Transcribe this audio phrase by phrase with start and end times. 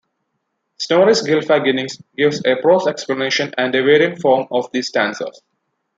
[0.79, 1.85] Snorri's "Gylfaginning"
[2.17, 5.43] gives a prose explanation and a variant form of these stanzas.